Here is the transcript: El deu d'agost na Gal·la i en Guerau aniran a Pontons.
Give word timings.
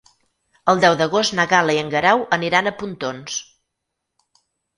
El 0.71 0.79
deu 0.85 0.95
d'agost 1.01 1.35
na 1.39 1.45
Gal·la 1.51 1.75
i 1.75 1.81
en 1.81 1.91
Guerau 1.91 2.25
aniran 2.39 2.71
a 2.71 2.75
Pontons. 2.81 3.37